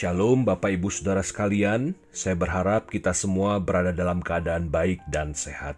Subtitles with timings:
[0.00, 5.76] Shalom Bapak Ibu Saudara sekalian, saya berharap kita semua berada dalam keadaan baik dan sehat.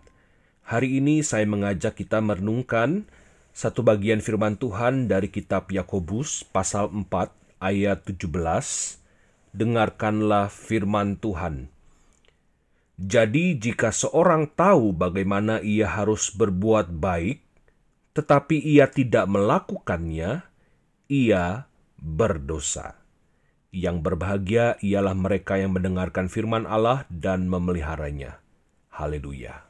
[0.63, 3.11] Hari ini saya mengajak kita merenungkan
[3.51, 8.31] satu bagian firman Tuhan dari kitab Yakobus pasal 4 ayat 17.
[9.59, 11.67] Dengarkanlah firman Tuhan.
[13.03, 17.43] Jadi jika seorang tahu bagaimana ia harus berbuat baik,
[18.15, 20.47] tetapi ia tidak melakukannya,
[21.11, 21.67] ia
[21.99, 23.02] berdosa.
[23.73, 28.37] Yang berbahagia ialah mereka yang mendengarkan firman Allah dan memeliharanya.
[28.93, 29.65] Haleluya.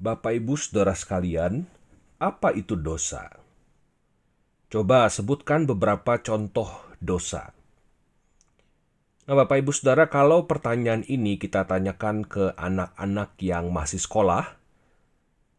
[0.00, 1.68] Bapak Ibu Saudara sekalian,
[2.16, 3.28] apa itu dosa?
[4.72, 7.52] Coba sebutkan beberapa contoh dosa.
[9.28, 14.56] Nah, Bapak Ibu Saudara, kalau pertanyaan ini kita tanyakan ke anak-anak yang masih sekolah,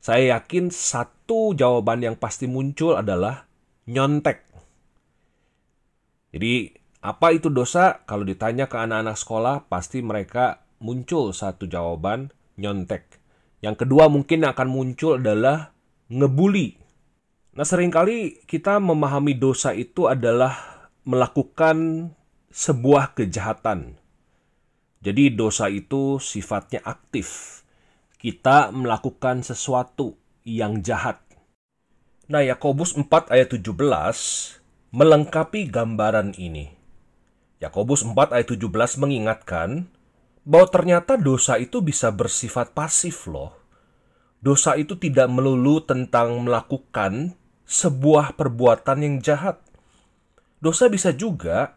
[0.01, 3.45] saya yakin satu jawaban yang pasti muncul adalah
[3.85, 4.45] nyontek.
[6.33, 8.01] Jadi apa itu dosa?
[8.09, 13.21] Kalau ditanya ke anak-anak sekolah, pasti mereka muncul satu jawaban nyontek.
[13.61, 15.69] Yang kedua mungkin akan muncul adalah
[16.09, 16.81] ngebully.
[17.55, 22.09] Nah, sering kali kita memahami dosa itu adalah melakukan
[22.51, 23.95] sebuah kejahatan.
[25.05, 27.61] Jadi dosa itu sifatnya aktif.
[28.17, 31.21] Kita melakukan sesuatu yang jahat.
[32.25, 33.69] Nah, Yakobus 4 ayat 17
[34.89, 36.74] melengkapi gambaran ini.
[37.65, 39.89] Yakobus 4 ayat 17 mengingatkan
[40.45, 43.57] bahwa ternyata dosa itu bisa bersifat pasif loh.
[44.39, 47.33] Dosa itu tidak melulu tentang melakukan
[47.65, 49.57] sebuah perbuatan yang jahat.
[50.61, 51.73] Dosa bisa juga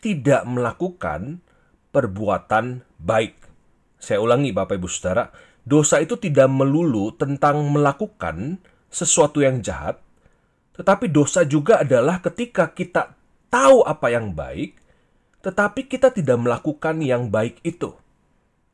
[0.00, 1.44] tidak melakukan
[1.92, 3.36] perbuatan baik.
[4.00, 5.28] Saya ulangi Bapak Ibu Saudara,
[5.64, 10.00] dosa itu tidak melulu tentang melakukan sesuatu yang jahat,
[10.76, 13.16] tetapi dosa juga adalah ketika kita
[13.48, 14.76] tahu apa yang baik,
[15.46, 17.94] tetapi kita tidak melakukan yang baik itu.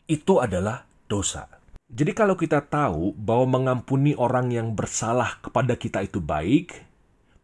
[0.09, 1.45] Itu adalah dosa.
[1.93, 6.73] Jadi kalau kita tahu bahwa mengampuni orang yang bersalah kepada kita itu baik,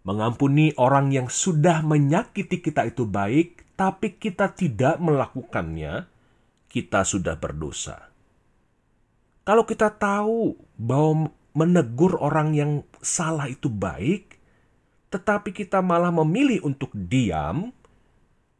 [0.08, 6.08] mengampuni orang yang sudah menyakiti kita itu baik, tapi kita tidak melakukannya,
[6.72, 8.08] kita sudah berdosa.
[9.44, 12.72] Kalau kita tahu bahwa menegur orang yang
[13.04, 14.40] salah itu baik,
[15.12, 17.76] tetapi kita malah memilih untuk diam,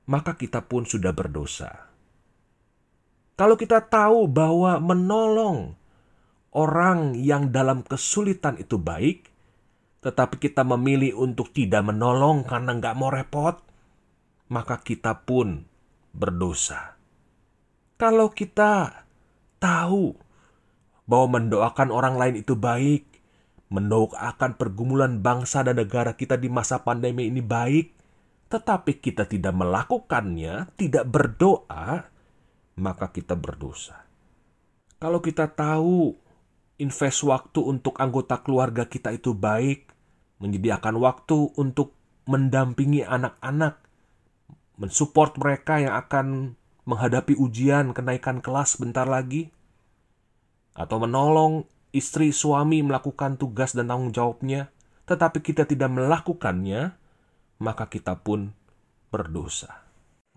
[0.08, 1.92] maka kita pun sudah berdosa.
[3.36, 5.76] Kalau kita tahu bahwa menolong
[6.56, 9.28] orang yang dalam kesulitan itu baik,
[10.02, 13.60] tetapi kita memilih untuk tidak menolong karena nggak mau repot,
[14.48, 15.68] maka kita pun
[16.16, 16.96] berdosa.
[18.00, 19.04] Kalau kita
[19.60, 20.16] tahu
[21.04, 23.04] bahwa mendoakan orang lain itu baik,
[23.68, 27.97] mendoakan pergumulan bangsa dan negara kita di masa pandemi ini baik,
[28.48, 32.08] tetapi kita tidak melakukannya, tidak berdoa,
[32.80, 34.08] maka kita berdosa.
[34.98, 36.16] Kalau kita tahu
[36.80, 39.92] invest waktu untuk anggota keluarga kita itu baik,
[40.40, 41.94] menyediakan waktu untuk
[42.24, 43.84] mendampingi anak-anak,
[44.78, 46.56] mensupport mereka yang akan
[46.88, 49.52] menghadapi ujian kenaikan kelas bentar lagi,
[50.72, 54.70] atau menolong istri suami melakukan tugas dan tanggung jawabnya,
[55.04, 56.94] tetapi kita tidak melakukannya,
[57.58, 58.54] maka kita pun
[59.10, 59.88] berdosa.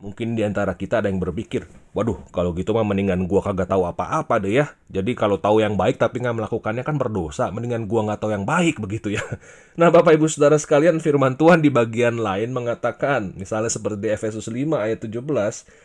[0.02, 3.86] Mungkin di antara kita ada yang berpikir, waduh kalau gitu mah mendingan gua kagak tahu
[3.86, 4.74] apa-apa deh ya.
[4.90, 7.54] Jadi kalau tahu yang baik tapi nggak melakukannya kan berdosa.
[7.54, 9.22] Mendingan gua nggak tahu yang baik begitu ya.
[9.80, 14.74] Nah Bapak Ibu Saudara sekalian firman Tuhan di bagian lain mengatakan, misalnya seperti Efesus 5
[14.74, 15.22] ayat 17,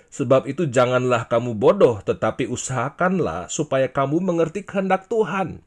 [0.09, 5.61] sebab itu janganlah kamu bodoh tetapi usahakanlah supaya kamu mengerti kehendak Tuhan.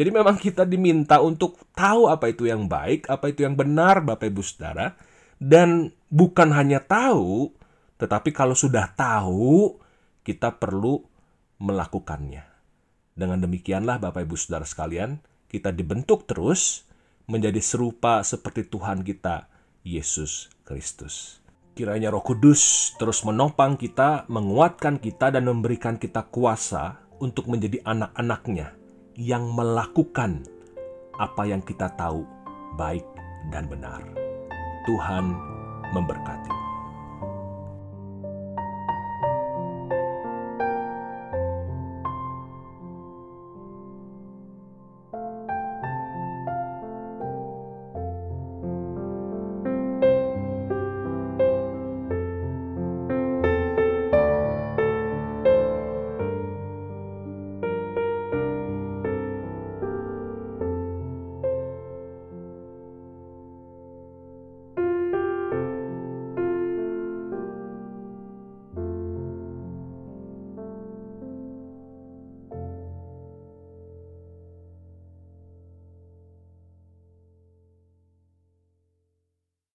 [0.00, 4.32] Jadi memang kita diminta untuk tahu apa itu yang baik, apa itu yang benar Bapak
[4.32, 4.96] Ibu Saudara.
[5.36, 7.52] Dan bukan hanya tahu,
[8.00, 9.76] tetapi kalau sudah tahu,
[10.24, 11.04] kita perlu
[11.60, 12.48] melakukannya.
[13.12, 15.20] Dengan demikianlah Bapak Ibu Saudara sekalian,
[15.52, 16.88] kita dibentuk terus
[17.28, 19.52] menjadi serupa seperti Tuhan kita,
[19.84, 21.44] Yesus Kristus.
[21.76, 28.79] Kiranya Roh Kudus terus menopang kita, menguatkan kita, dan memberikan kita kuasa untuk menjadi anak-anaknya
[29.18, 30.44] yang melakukan
[31.18, 32.22] apa yang kita tahu
[32.78, 33.04] baik
[33.50, 34.00] dan benar.
[34.88, 35.36] Tuhan
[35.92, 36.69] memberkati.